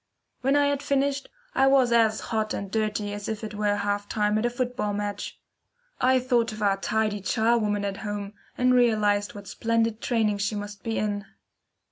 [0.41, 4.09] When I had finished, I was as hot and dirty as if it were half
[4.09, 5.39] time at a football match.
[5.99, 10.81] I thought of our tidy charwoman at home, and realised what splendid training she must
[10.81, 11.25] be in.